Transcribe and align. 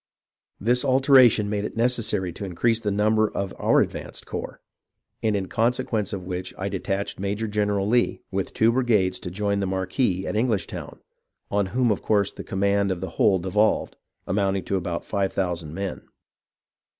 This 0.59 0.83
alteration 0.83 1.47
made 1.47 1.63
it 1.63 1.77
necessary 1.77 2.33
to 2.33 2.43
increase 2.43 2.79
the 2.79 2.89
number 2.89 3.29
of 3.29 3.53
our 3.59 3.81
advanced 3.81 4.25
corps, 4.25 4.59
and 5.21 5.35
in 5.35 5.47
consequence 5.47 6.11
of 6.11 6.25
which 6.25 6.55
I 6.57 6.69
detached 6.69 7.19
Major 7.19 7.47
general 7.47 7.87
Lee 7.87 8.23
with 8.31 8.51
two 8.51 8.71
brigades 8.71 9.19
to 9.19 9.29
join 9.29 9.59
the 9.59 9.67
marquis 9.67 10.25
at 10.25 10.35
English 10.35 10.65
town, 10.65 11.01
on 11.51 11.67
whom 11.67 11.91
of 11.91 12.01
course 12.01 12.31
the 12.31 12.43
command 12.43 12.89
of 12.89 12.99
the 12.99 13.11
whole 13.21 13.37
devolved, 13.37 13.95
amounting 14.25 14.63
to 14.63 14.75
about 14.75 15.05
five 15.05 15.31
thousand 15.33 15.75
men. 15.75 16.01